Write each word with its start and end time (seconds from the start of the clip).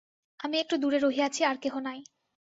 আমি 0.39 0.55
একটু 0.59 0.75
দূরে 0.77 0.99
রহিয়াছি, 0.99 1.41
আর 1.43 1.57
কেহ 1.57 1.73
নাই। 1.79 1.99